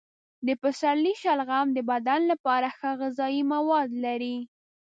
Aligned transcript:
د 0.47 0.47
پسرلي 0.61 1.13
شلغم 1.21 1.67
د 1.73 1.79
بدن 1.91 2.21
لپاره 2.31 2.67
ښه 2.77 2.89
غذايي 3.01 3.41
مواد 3.53 3.89
لري. 4.05 4.37